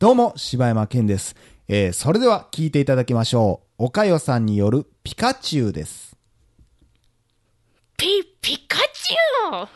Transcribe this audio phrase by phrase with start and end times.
[0.00, 1.34] どうも、柴山健です。
[1.66, 3.86] えー、それでは聞いていただきましょう。
[3.86, 6.16] おかよさんによるピカチュウです。
[7.96, 8.06] ピ、
[8.40, 9.66] ピカチュウ？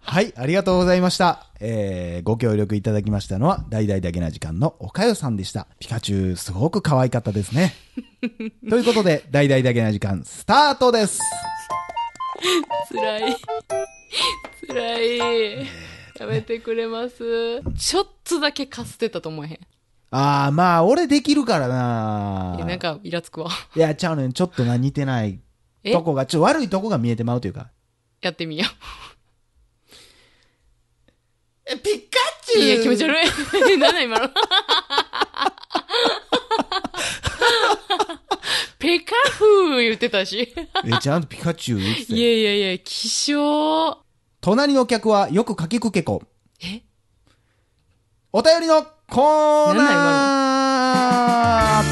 [0.00, 1.48] はい、ありがとうございました。
[1.60, 5.66] えー、ご協力いただきましたのは、大々だけな時間のおかよさんでした。
[5.78, 7.74] ピカチュウ、すごく可愛かったですね。
[8.70, 11.20] ということで、大々だけな時間、スタートです。
[12.88, 13.36] つらい。
[14.66, 15.85] つらい。
[16.18, 17.62] やめてくれます。
[17.78, 19.58] ちょっとだけかすってたと思えへん。
[20.10, 23.50] あー、まあ、俺できるからないやなんか、イラつくわ。
[23.74, 24.32] いや、ちゃうねん。
[24.32, 25.40] ちょっとな、似てない
[25.84, 25.92] え？
[25.92, 27.70] とこが、ちょ、悪いとこが見えてまうというか。
[28.22, 28.64] やってみよ
[31.66, 32.18] え、ピカ
[32.56, 32.58] う。
[32.60, 33.78] いや、気持ち悪い。
[33.78, 34.28] なんだ今の。
[38.78, 40.54] ペカフー言ってたし。
[40.84, 44.05] え、ちゃんとピカチュウ言ってたいよやいやいや、希少。
[44.46, 46.22] 隣の客はよくかきくけこ。
[46.62, 46.82] え？
[48.32, 51.84] お便りのコーナー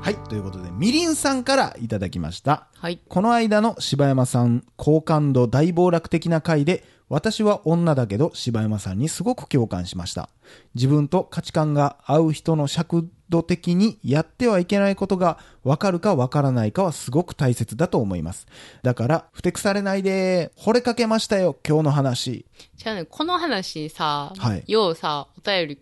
[0.00, 2.68] はい、ということで、みりんさんからいただきました。
[2.74, 2.98] はい。
[3.06, 10.28] この間の柴山さん、好感度大暴落的な回で、私は女だけど柴山さんにすごく共感しました。
[10.74, 18.46] 自分と価値観が合う人の尺度的にやってはいけないことが分かるか分からないかはすごく大切だと思います。
[18.82, 22.46] だから、ふてくされないで、惚れかけましたよ、今日の話。
[22.76, 25.78] じゃあね、この話さ、はいようさ、お便り、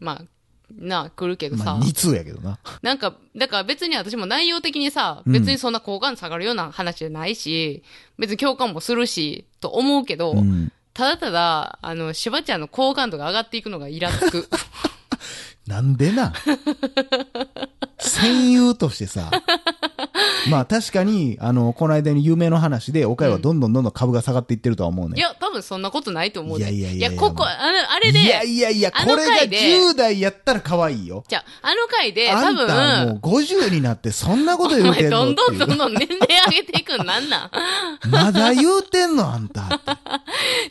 [0.00, 0.22] まあ、
[0.74, 2.58] な、来るけどさ、まあ、2通やけどな。
[2.82, 7.82] なんか、だから別に私も内容的にさ、うん別にそんな好感度下がるような話じゃないし、
[8.18, 10.72] 別に共感もするし、と思うけど、うん。
[10.92, 14.48] ただただ、あの、しばちゃんの好感度が上がっていくのがイラつく。
[15.66, 16.32] なんでな？
[17.98, 19.30] 戦友としてさ、
[20.48, 25.16] まあ確かに、あの、この間に有名の話で、岡山はどんどんどんどん株が下がっていってるとは思うね。
[25.16, 26.72] いや、多分そんなことないと思うで。
[26.72, 31.24] いやいやいやいやここ、あの、あれで、いやいやいや、あこれがの回で10代やったら可愛いよ。
[31.28, 38.10] じゃあ、あの回で、あ多んたもう分、50になってそんなこと言お前うてんのどんどんっていうどんどん年齢上げていくんなんなん？
[38.10, 39.68] まだ言うてんのあんた。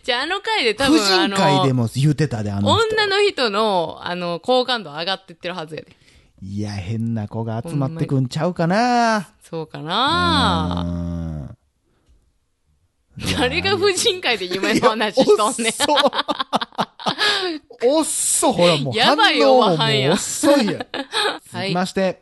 [0.03, 2.95] じゃあ、あの回で多婦分、あ人会での、も言うてたで、あの人。
[2.95, 5.95] 女の人の、あの、好感度上がってってるはずやで。
[6.43, 11.34] いや、変な子が集まってくんちゃうかなそうかうな。
[13.39, 15.73] 誰が婦人会で夢の話しとんねん。
[17.87, 18.03] おっそ。
[18.03, 20.73] おっそ、ほらもうやばい反応もおばはんや遅いや。
[20.73, 20.79] はい
[21.51, 22.21] 続きまして、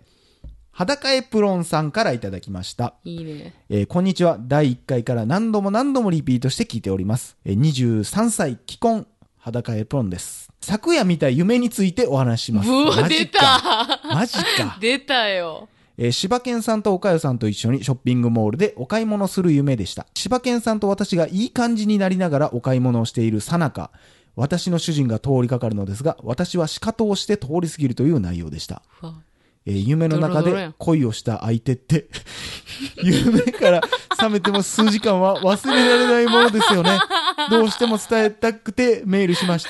[0.71, 2.95] 裸エプロンさんからいただきました。
[3.03, 3.53] いいね。
[3.69, 4.37] えーこんにちは。
[4.39, 7.37] 第1回から何度も何度もリピートして聞いております。
[7.45, 9.07] えー23歳、既婚、
[9.39, 10.49] 裸エプロンです。
[10.61, 12.69] 昨夜見た夢についてお話しします。
[12.69, 13.99] うわ、出か。
[14.01, 14.77] たマジか。
[14.79, 15.67] 出た よ。
[15.97, 20.07] えー柴犬さんと岡代さんと一緒にショッピングモールでお買い物する夢でした。
[20.15, 23.91] 柴犬さんと私がいい感じになりながらお買い物をしているさなか、
[24.35, 28.81] 私の主人が通りかかるのですが、私は仕方をして通り過ぎるという内容でした。
[29.65, 32.07] えー夢の中で恋をした相手って、
[33.01, 36.97] 夢から覚めても数時間は忘れられないものですよね。
[37.51, 39.69] どうしても伝えたくてメールしました。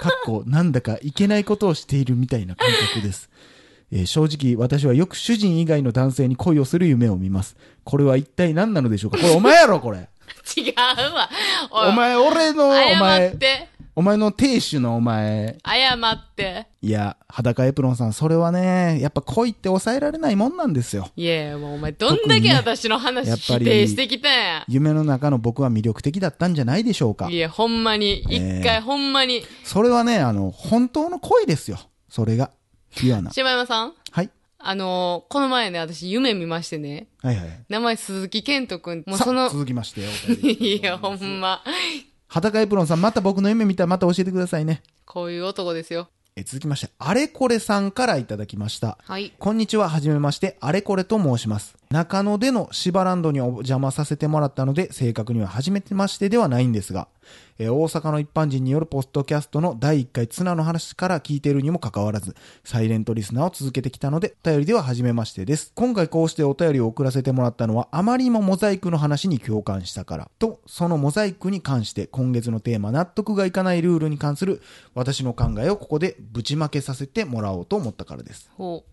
[0.00, 3.28] かっこ、なんだかいけないことをしているみたいな感覚です。
[3.90, 7.56] えー正直、私はよく主人以外の男性に恋をする夢を見ます。
[7.84, 9.18] これは一体何なのでしょうか？
[9.18, 10.08] これお前やろ、これ。
[10.56, 10.74] 違う
[11.14, 11.30] わ。
[11.88, 13.68] お前、俺の、お謝っ前、て。
[13.96, 15.56] お前の亭主のお前。
[15.66, 16.66] 謝って。
[16.82, 21.10] いや、裸エプロンさん、それはね、やっぱ恋って抑えられないもんなんですよ。
[21.16, 24.64] いやもうお前どんだけ私の話否やっぱり定してきたんや。
[24.68, 27.36] 夢の中の僕は魅力的だったんじゃないでしょうかい。
[27.36, 29.42] や、ほんまに、ええ一回ほんまに。
[29.64, 31.78] それはね、あの、本当の恋ですよ。
[32.08, 32.52] それが。
[32.96, 33.30] ピュアな。
[33.30, 33.94] 柴山さん？
[34.10, 34.30] はい。
[34.60, 37.06] あのーこの前ね、私夢見ましてね。
[37.22, 37.64] はいはい。
[37.68, 39.04] 名前鈴木健人くん。
[39.06, 40.08] もうさその、続きましてよ。
[40.28, 41.62] お便り いや、ほんま。
[42.26, 44.82] 裸エプロンさん、また僕の夢見たらまた教えてくださいね。
[45.06, 46.08] こういう男ですよ。
[46.36, 48.98] え続きまして、あれこれさんからいただきました。
[49.02, 49.32] はい。
[49.38, 51.76] こんにちは、はじめまして、あれこれと申します。
[51.90, 57.08] 中野での芝ランドにお邪魔させてもらったので、正確には初めてましてではないんですが、
[57.58, 65.72] えー大阪の一般人によるポストキャストの第1回ツナの話から聞いているにもかかわらず、サイレントリスナーを続けてきたので、お便りでは初めましてです。
[65.74, 74.60] 今回こうしてお便りを送らせてもらったのは、あまりにもモザイクの話に共感したから、と、そのモザイクに関して今月のテーマ、納得がいかないルールに関する
[74.94, 78.50] 私の考えをここでぶちまけさせてもらおうと思ったからです。
[78.56, 78.84] ほ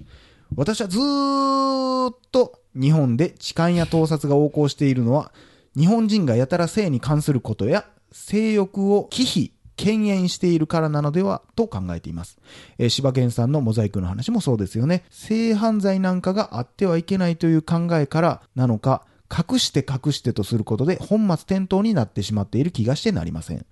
[0.56, 5.32] 私はずーっと日本で痴漢や盗撮が横行しているのは、
[5.78, 12.38] 日本人がやたら性に関することや性欲を忌避敬遠しているからなのではと考えています。
[12.78, 15.04] えー柴犬さんのモザイクの話もそうですよね。
[15.10, 23.66] 性犯罪なんかがあってはいけないという考えからなのか、隠して隠してとすることで本末転倒になってしまっている気がしてなりません。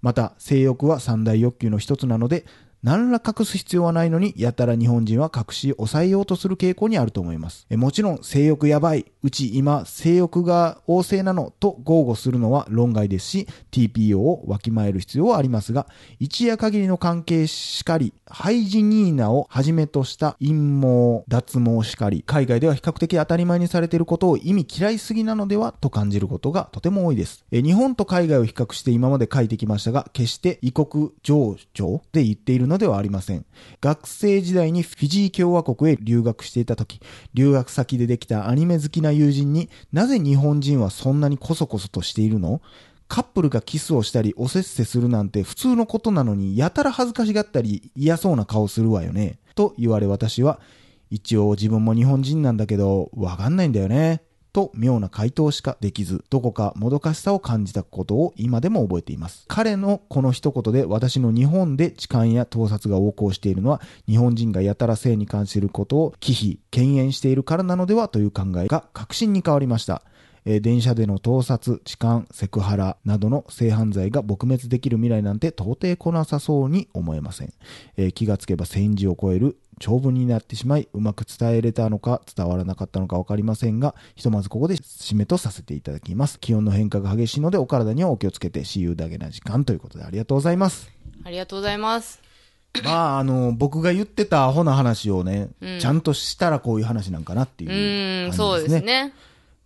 [0.00, 2.46] また、性欲は三大欲求の一つなので、
[2.82, 7.66] 何ら隠す必要はないのに、やたら日本人は隠し抑えようとする傾向にあると思います。
[7.68, 15.88] えもちろん、性欲やばい、うち今、性欲が旺盛なのと豪語するのは論外ですし、TPO をわきまえる必要はありますが、
[16.20, 27.44] 一夜限りの関係しかり、ハイジニーナをはじめとした陰謀、脱毛しかり、海外では比較的当たり前にされていることを意味嫌いすぎなのではと感じることがとても多いです。
[27.52, 33.44] え日本と海外を比較して今まで書いてきましたが、決して異国情緒で言っているのではありません。
[33.82, 37.00] 学生時代にフィジー共和国へ留学していた時、
[37.34, 42.62] 留学先でできたアニメ好きな友人になぜ日本人はそんなにコソコソとしているの？
[43.08, 49.40] カップルがキスをしたりおせっせするなんて普通のことなのにやたら恥ずかしがったり嫌そうな顔するわよね。
[49.56, 50.60] と言われ私は
[51.10, 54.22] 一応自分も日本人なんだけどわかんないんだよね。
[54.52, 59.44] と妙な回答しかできず、どこかもどかしさを感じたことを今でも覚えています。
[59.48, 70.02] 彼のこの一言で私の日本で痴漢や盗撮が横行しているのは日本人がやたら性に関することを忌避、敬遠しているからなのではという考えが確信に変わりました。
[70.44, 77.52] えー電車での盗撮、痴漢、セクハラなどの性犯罪が撲滅できる未来なんて到底来なさそうに思えません。
[77.96, 86.38] えー気がつけば戦時を超える長文になってしまい、うまく伝えれたのか伝わらなかったのかわかりませんが、ひとまずここで締めとさせていただきます。
[86.38, 90.90] 気温の変化が激しいのでお体にはお気をつけて、私有だけな時間ということでありがとうございます。
[91.24, 92.20] ありがとうございます。
[92.84, 97.76] まあ、あの、僕が言ってたアホな話をね、うんちゃんとしたらこういう話なんかなっていうね。
[97.76, 99.12] ーん、そうですね。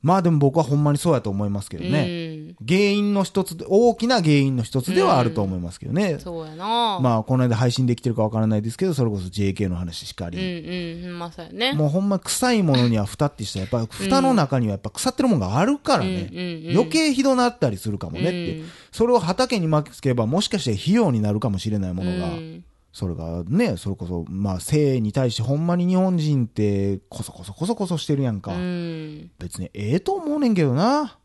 [0.04, 2.54] まあでも僕はほんまにそうやと思いますけどね。
[2.68, 6.20] 原因の一つで、大きな原因の一つではあると思いますけどねうん。。
[6.20, 11.02] そうやなまあ、この間配信できてるかわからないですけど、それこそ JK の話しかうんり。
[11.06, 11.72] うん、まあそうやね。
[11.72, 16.28] もうほんま臭いものには蓋ってしたら、やっぱ蓋の中にはやっぱ腐ってるものがあるからね。
[16.74, 18.58] 余計ひどなったりするかもねって。
[18.58, 22.64] うんそれを畑に巻きつけば、もしかして費用になるかもしれないものが、うん
[22.94, 28.52] それがね、それこそ、まあ、性に対してほんまに日本人って、こそこそこそこそしてるやんか。
[28.52, 29.32] うん。
[29.37, 31.19] 別にええと思うねんけどな。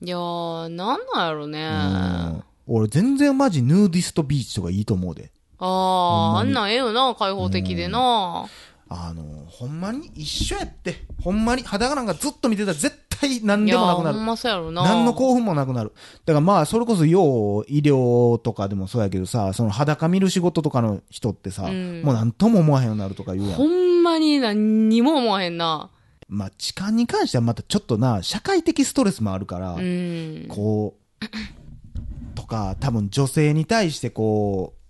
[0.00, 1.68] いやー、なんなんやろね。
[2.40, 2.44] う。
[2.66, 5.30] 俺全然マジヌーディストビーチとかいいと思うで。
[5.58, 8.46] あー、あんなんええよな、開放的でな。
[8.88, 11.04] あの、ほんまに一緒やって。
[11.22, 14.26] ほんまに裸なんかずっと見てたら絶対何でもなくなるほん。
[14.26, 14.82] まそうやろな。
[14.82, 15.92] 何の興奮もなくなる。
[16.26, 24.00] だからまあ、それこそ要医療とかでもそうやけどさ、その裸見る仕事とかの人ってさ、うんもう何とも思わへんようになるとか言うやほん。
[24.00, 25.90] んまに何にも思わへんな。
[26.28, 30.46] まあ、痴漢に関してはまたちょっとな、社会的ストレスもあるから、うん。
[30.48, 34.81] こう、とか、多分女性に対してこう、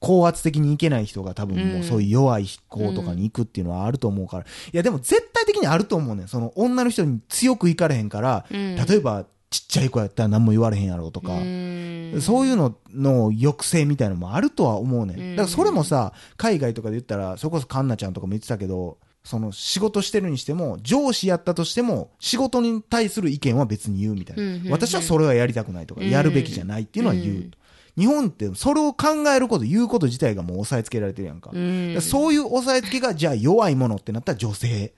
[0.00, 4.44] 高圧的にいけない人が多分もうそういう弱い子とかに行くっていうのはあると思うから。
[4.44, 6.28] いやでも絶対的にあると思うねん。
[6.28, 15.18] その女の人に強くいかれへんから、うん例えばちっちゃい子やったら何も言われへんやろうとか、うんそういうのの抑制みたいなのもあるとは思うねん。
[15.18, 24.70] うんだからそれもさ、海外とかで言ったら、それこそカンナちゃんとかも言ってたけど、その仕事してるにしても、上司やったとしても、仕事に対する意見は別に言うみたいな。
[24.70, 27.50] 私はそれはやりたくないとか、うんやるべきじゃないっていうのは言う。
[27.98, 31.50] うん日本ってそれを考えること、言うこと自体がもう押さえつけられてるやんか。
[31.52, 34.92] うんそういう押さえつけが、じゃあ弱いものってなったら女性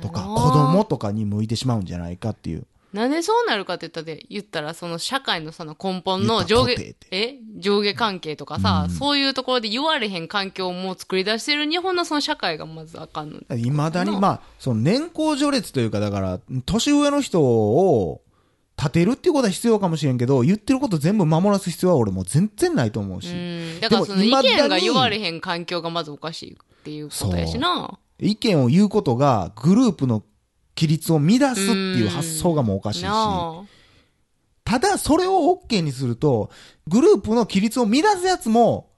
[0.00, 2.66] とか子供とかに向いてしまうんじゃないかっていう。
[2.92, 13.56] なんでそうなるかって言ったら、言ったら、その社会のその根本の上下え上下関係とかさ、うんそういうところで言われへん環境をもう作り出してる日本のその社会がまずあかんの。
[13.56, 18.20] いまだに、なまあ、その年功序列というか、だから、年上の人を
[18.82, 23.80] 立てるっていうことは必要かもしれんけど、言ってること全部守らす必要は俺もう全然ないと思うし、うん。
[23.80, 27.96] だからその意見が言われへん環境がまずおかしいっていうことやしな。
[28.18, 30.24] 意見を言うことがグループの
[30.76, 33.64] 規律を乱すっていう発想がもうおかしいし、な
[34.64, 36.50] ただそれを OK にすると、
[36.88, 38.90] グループの規律を乱すやつも、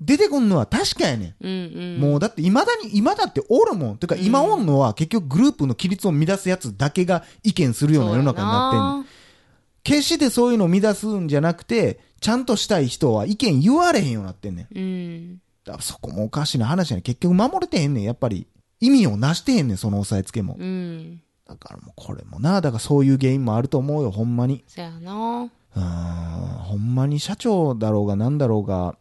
[0.00, 1.28] 出てくんのは確かやねん。
[1.30, 1.34] あ。
[1.40, 2.00] うんうん。
[2.00, 3.98] もうだって未だに、今だっておるもん。
[3.98, 9.04] てか今おんのは結局グループの規律を乱すやつだけが意見するような世の中になってんの。
[9.82, 14.78] 決してそういうのを乱すんじゃなくて、ちゃんとしたい人は意見言われへんようになってんねん。
[14.78, 15.40] うん。
[15.64, 17.02] だからそこもおかしな話やねん。
[17.02, 18.04] 結局守れてへんねん。
[18.04, 18.46] やっぱり
[18.80, 20.56] 意味をなしてへんねん、その押さえつけも。
[20.58, 21.22] うん。
[21.46, 24.64] だからもうこれもな、だからそういう原因もあると思うよ、ほんまに。
[24.66, 25.50] そやな。
[25.76, 28.96] うーん、ほんまに社長だろうがなんだろうが、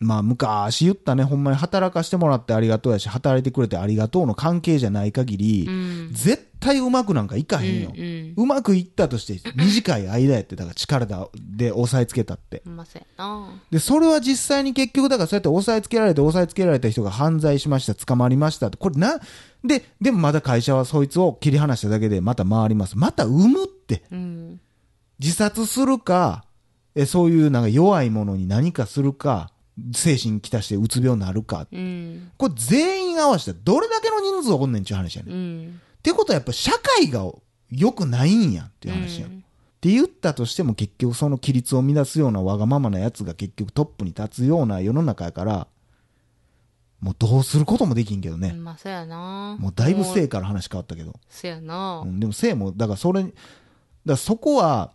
[0.00, 6.10] まあ昔言ったね、ほんまに働かしてもらってありがとうやし、働いてくれてありがとうの関係じゃない限り、うん。
[6.12, 7.90] 絶対うまくなんかいかへんよ。
[7.92, 12.62] うんうんうまくいったとして、短い間やって、だから力で押さえつけたって。
[13.72, 19.18] で、それは実際に結局、だからそうやって押さえつけられて、押さえつけられた人が犯罪しました、捕まりましたって、これな、
[19.64, 22.96] で、でもまだ会社はそいつを切り離しただけでまた回ります。
[22.96, 24.04] また産むって。
[24.12, 24.60] うん。
[25.18, 26.44] 自殺するか、
[26.94, 29.50] えそういうなんか弱いものに何かするか、
[29.94, 31.66] 精神きたしてうつ病になるか。
[31.70, 32.30] うん。
[32.36, 35.34] これ全員合わせたらどれだけの人数おんねんっていう話やねん。
[35.34, 35.80] うっん。
[36.02, 37.30] てことはやっぱ社会が
[37.70, 39.30] 良くないんやっていう話やん。
[39.30, 45.68] って言ったとしても結局その規律を乱すようなわがままなやつが結局トップに立つような世の中やから、
[47.00, 48.52] もうどうすることもできんけどね。
[48.54, 49.56] まそうやな。
[49.60, 51.14] もうだいぶも性から話変わったけど。
[51.28, 52.08] そうやなう。
[52.08, 53.34] ん、でも性も、だからそれ、だか
[54.04, 54.92] らそこは、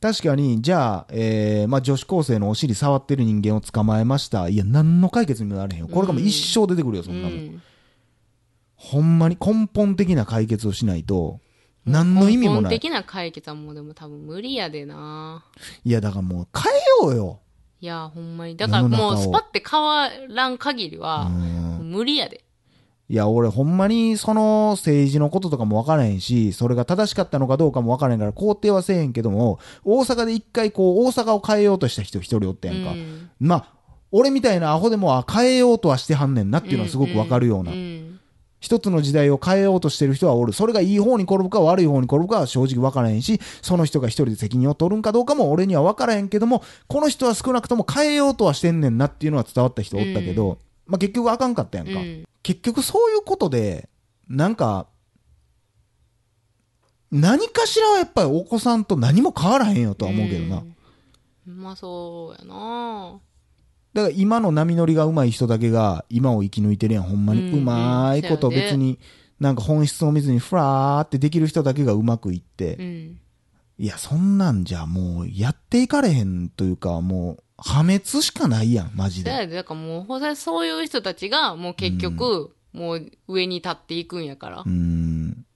[0.00, 4.48] 確かに、じゃあ、えー、まあ女子高生のお尻触ってる人間を捕まえました。
[4.48, 5.88] いや、何の解決にもなれへんよ。
[5.88, 7.38] これがもう一生出てくるよ、そんなもん。
[7.38, 7.62] うん
[8.78, 11.40] ほんまに根本的な解決をしないと、
[11.86, 12.72] 何の意味も根本ない。
[12.74, 15.44] 的な解決はもうでも多分無理やでな。
[15.82, 16.76] いや、だからもう変え
[17.08, 17.40] ようよ。
[17.80, 18.54] いや、ほんまに。
[18.54, 21.90] だからもうスパって変わらん限りうは、ん。
[21.90, 22.44] 無理やで。
[23.08, 32.92] いや、俺ほんまにその政治のこととかも分からへんし、それが正しかったのかどうかも分からへんから肯定はせえへんけども、大阪で一回こう、大阪を変えようとした人一人おったやんか。
[32.92, 33.68] うんまあ、
[34.10, 37.70] 俺みたいなアホでも、あ、変えようとはしてはんねんなっていうのはすごく分かるような。
[37.72, 38.16] ん
[38.58, 40.52] 一つの時代を変えようとしてる人はおる。
[40.52, 51.92] それがいい方に転ぶか悪い方に転ぶかは正直分からへんし、その人が一人で責任を取るんかどうかも俺には分からへんけども、この人は少なくとも変えようとはしてんねんなっていうのは伝わった人おったけど、まあ結局あかんかったやんか。
[52.46, 53.88] うん結局そういうことで、
[54.28, 54.86] なんか、
[57.10, 60.58] 何かしらはやっぱりお子さんと何も変わらへんよとは思うけどな。
[60.58, 60.76] うん
[61.46, 63.20] まあそうやな。
[63.94, 67.50] だから今の波乗りが上手い人だけが今を生き抜いてるやん、ほんまに。
[67.50, 68.98] うまいこと別に、
[69.40, 72.82] なんか本質を見ずにフラーってできる人だけがうまくいってう。
[72.82, 73.20] ん。
[73.78, 79.30] いや、そんなんじゃもうやっていかれへんというか、もう破滅しかないやん、マジで。
[79.30, 84.68] だだからもう、ほんとにそういう人たちが、もう結局、もう上に立っていくんやからう。
[84.68, 85.46] ん。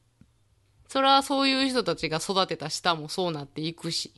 [0.88, 4.12] それはそういう人たちが育てた下もそうなっていくし。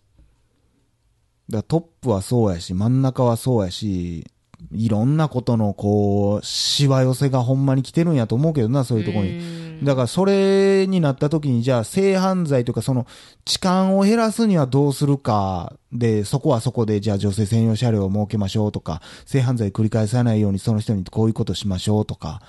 [1.48, 4.30] だからトップはそうやし、真ん中はそうやし、
[4.70, 9.32] いろんなことのこう、しわ寄せがほんまに来てるんやと思うけどな、そういうところに。
[9.32, 13.06] にだからそれになった時に、じゃあ性犯罪というかその
[13.44, 22.42] 痴漢を減らすにはどうするかで、そこはそこでじゃあ女性専用車両を設けましょうとか、性犯罪繰り返さないようにその人にこういうことしましょうとか、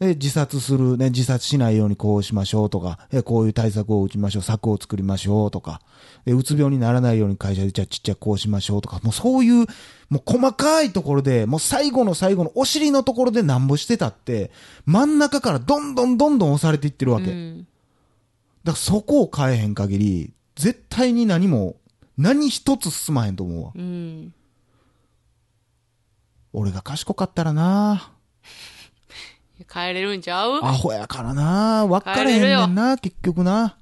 [0.00, 5.80] で、自殺する、ね、自殺しないようにこうしましょうとか、えこういう対策を打ちましょう、策を作りましょうとか、
[6.24, 9.66] で、うつ病にならないように会社でじゃあちっちゃくこうしましょうとか、もうそういう、
[10.10, 14.50] もう細かいところで、もう最後の最後のお尻のところでなんぼしてたって、
[14.84, 17.26] 真ん中からどんどんどんどん押されていってるわけ。
[17.26, 17.66] だかうん。
[18.64, 21.76] らそこを変えへん限り、絶対に何も、
[22.18, 23.72] 何一つ進まへんと思うわ。
[23.74, 24.32] うん。
[26.52, 28.13] 俺が賢かったらな
[29.62, 30.60] 帰れるんちゃう？
[30.64, 33.76] アホやからな分かれへんねんな、結局な。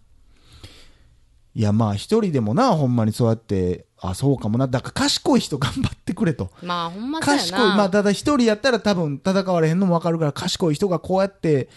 [1.55, 4.67] いや、まあ一人でもな、ほんまにそうやって、あ、そうかもな。
[4.69, 6.50] だから賢い人頑張ってくれと。
[6.62, 7.21] まあ、ほんま。
[7.21, 7.61] 賢い。
[7.61, 11.69] まあ、ただ一人やったら多分戦われへんのもわかるから、賢い人がこうやって、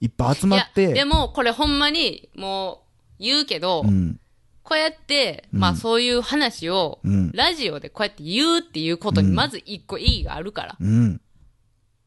[0.00, 0.92] いっぱい集まっいや、て。
[0.94, 2.84] でも、これほんまに、も
[3.18, 4.18] う、言うけど、うん。
[4.62, 10.76] こうやって、まあそういう話を、うんラジオでこうやって言うっていうことに、まず一個意義があるから。
[10.80, 11.20] うん。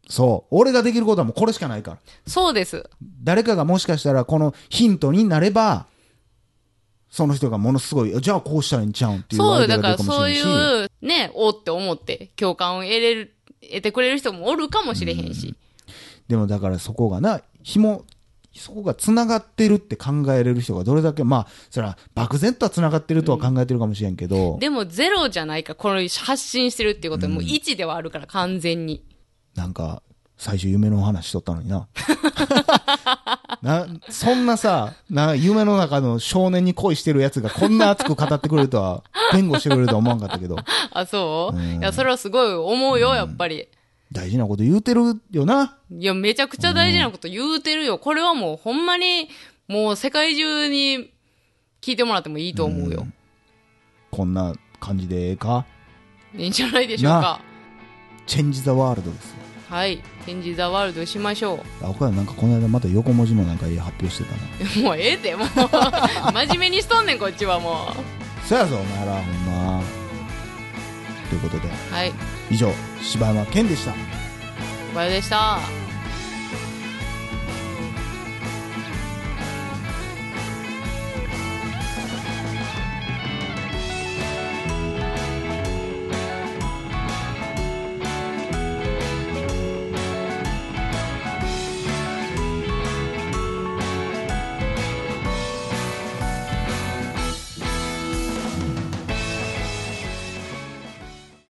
[0.10, 0.56] そう。
[0.56, 1.98] 俺ができることはもうこれしかないから。
[2.26, 2.90] そうです。
[3.24, 5.88] 誰かがもしかしたらこのヒントになれば、
[7.10, 10.32] その人がものすごい、じゃあこうしたらいいんちゃうんっていうそうだからそう。
[10.32, 10.42] い
[10.86, 15.56] う、ね、おって思って、共感を得れる、得てくれる人もおるかもしれへんし。
[16.28, 18.04] でもだからそこがな、紐、
[18.54, 29.04] そこが繋がってるって考えれる人がどれだけ、まあ、それは漠然とは繋がってるとは考えてるかもしれんけど、でもゼロじゃないか、この発信してるっていうことはもう1ではあるから、完全に。
[29.58, 30.02] なんか、
[30.38, 31.88] 最初夢の話しとったのにな。
[33.64, 40.58] な、そんなさ、な、夢の中の少年に恋してるやつがこんな熱く語ってくれるとは、弁護してくれるとは思わんかったけど、
[40.94, 41.58] あ、そう？
[41.58, 43.68] うんいや、それはすごい思うよ、やっぱり。
[44.12, 45.76] 大事なこと言うてるよな。
[45.92, 47.98] いや、めちゃくちゃ大事なこと言うてるよ。
[47.98, 49.28] これはもうほんまに、
[49.68, 51.10] もう世界中に
[51.82, 53.08] 聞いてもらってもいいと思うよ。
[54.12, 55.66] こんな感じでええか？
[56.38, 57.42] いいんじゃないでしょうか。
[58.28, 59.38] チェンジ・ザ・ワールドですよ。
[59.70, 59.98] はい。
[60.26, 64.82] チェンジ・ザ・ワールドしましょあ、岡田なんかこの間また横文字のなんか発表してたな。
[64.82, 64.84] う。
[64.84, 65.48] もうええて、もう。
[66.34, 67.94] 真面目にしとんねん、こっちはも
[68.46, 69.82] そやぞ、お前ら、ほんま。
[71.30, 71.94] ということで、う。
[71.94, 72.14] はい。
[72.50, 72.72] 以上、
[73.02, 73.92] 柴山健でした。
[73.92, 73.98] 小
[74.96, 75.87] 林でした。